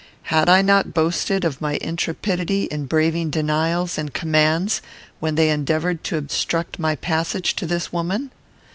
Had 0.33 0.49
I 0.49 0.63
not 0.63 0.95
boasted 0.95 1.45
of 1.45 1.61
my 1.61 1.75
intrepidity 1.75 2.63
in 2.63 2.87
braving 2.87 3.29
denials 3.29 3.99
and 3.99 4.11
commands 4.11 4.81
when 5.19 5.35
they 5.35 5.51
endeavoured 5.51 6.03
to 6.05 6.17
obstruct 6.17 6.79
my 6.79 6.95
passage 6.95 7.55
to 7.57 7.67
this 7.67 7.93
woman? 7.93 8.31